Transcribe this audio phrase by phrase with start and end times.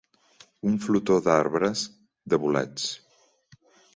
[0.69, 1.85] Un flotó d'arbres,
[2.33, 2.87] de bolets.